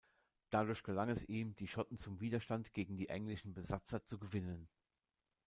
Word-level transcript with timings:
Dadurch 0.49 0.81
gelang 0.81 1.09
es 1.09 1.29
ihm, 1.29 1.53
die 1.57 1.67
Schotten 1.67 1.95
zum 1.95 2.21
Widerstand 2.21 2.73
gegen 2.73 2.97
die 2.97 3.09
englischen 3.09 3.53
Besatzer 3.53 4.03
zu 4.03 4.17
gewinnen. 4.17 4.67